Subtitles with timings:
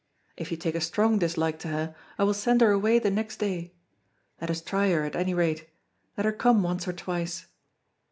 [0.35, 3.37] If you take a strong dislike to her, I will send her away the next
[3.37, 3.75] day.
[4.41, 5.69] Let us try her at any rate.
[6.17, 7.45] Let her come once or twice."